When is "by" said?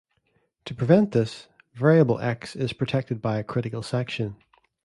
3.21-3.37